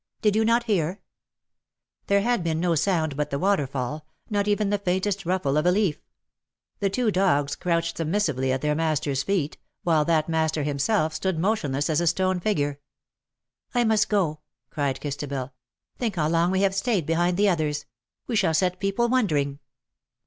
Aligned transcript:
Did 0.23 0.35
you 0.35 0.43
not 0.43 0.63
hear?" 0.63 0.99
There 2.07 2.21
had 2.23 2.43
been 2.43 2.59
no 2.59 2.73
sound 2.73 3.15
but 3.15 3.29
the 3.29 3.37
waterfall— 3.37 4.07
not 4.31 4.47
even 4.47 4.71
the 4.71 4.79
faintest 4.79 5.27
rustle 5.27 5.57
of 5.57 5.65
a 5.67 5.71
leaf. 5.71 5.99
The 6.79 6.89
two 6.89 7.11
dogs 7.11 7.55
crouched 7.55 7.97
submissively 7.97 8.51
at 8.51 8.61
their 8.61 8.73
master's 8.73 9.21
feet, 9.21 9.59
while 9.83 10.03
that 10.05 10.27
master 10.27 10.63
himself 10.63 11.13
stood 11.13 11.37
motionless 11.37 11.87
as 11.87 12.01
a 12.01 12.07
stone 12.07 12.39
figure." 12.39 12.79
I 13.75 13.83
must 13.83 14.09
go/"* 14.09 14.39
cried 14.71 14.99
Christabel. 14.99 15.53
'* 15.73 15.97
Think 15.99 16.15
how 16.15 16.29
long 16.29 16.49
we 16.49 16.61
have 16.63 16.73
stayed 16.73 17.05
behind 17.05 17.37
the 17.37 17.49
others. 17.49 17.85
We 18.25 18.35
shall 18.35 18.55
set 18.55 18.79
people 18.79 19.07
wondering." 19.07 19.59